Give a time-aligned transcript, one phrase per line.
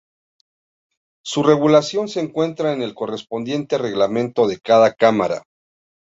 [1.23, 5.43] Su regulación se encuentra en el correspondiente reglamento de cada cámara.